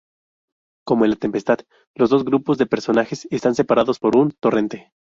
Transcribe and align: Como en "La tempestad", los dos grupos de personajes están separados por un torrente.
Como 0.83 1.03
en 1.05 1.11
"La 1.11 1.15
tempestad", 1.15 1.59
los 1.93 2.09
dos 2.09 2.25
grupos 2.25 2.57
de 2.57 2.65
personajes 2.65 3.27
están 3.29 3.53
separados 3.53 3.99
por 3.99 4.17
un 4.17 4.31
torrente. 4.31 4.91